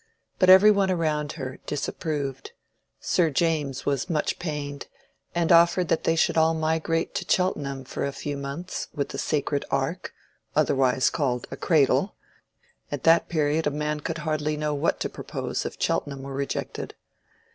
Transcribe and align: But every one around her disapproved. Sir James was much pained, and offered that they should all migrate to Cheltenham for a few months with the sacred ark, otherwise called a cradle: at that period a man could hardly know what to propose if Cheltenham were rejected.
But 0.39 0.49
every 0.49 0.71
one 0.71 0.89
around 0.89 1.33
her 1.33 1.59
disapproved. 1.67 2.53
Sir 2.99 3.29
James 3.29 3.85
was 3.85 4.09
much 4.09 4.39
pained, 4.39 4.87
and 5.35 5.51
offered 5.51 5.89
that 5.89 6.05
they 6.05 6.15
should 6.15 6.37
all 6.39 6.55
migrate 6.55 7.13
to 7.13 7.25
Cheltenham 7.29 7.83
for 7.83 8.03
a 8.03 8.11
few 8.11 8.35
months 8.35 8.87
with 8.95 9.09
the 9.09 9.19
sacred 9.19 9.63
ark, 9.69 10.11
otherwise 10.55 11.11
called 11.11 11.45
a 11.51 11.55
cradle: 11.55 12.15
at 12.91 13.03
that 13.03 13.29
period 13.29 13.67
a 13.67 13.69
man 13.69 13.99
could 13.99 14.17
hardly 14.17 14.57
know 14.57 14.73
what 14.73 14.99
to 15.01 15.07
propose 15.07 15.67
if 15.67 15.79
Cheltenham 15.79 16.23
were 16.23 16.33
rejected. 16.33 16.95